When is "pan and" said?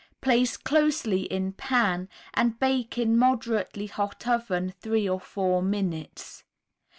1.53-2.57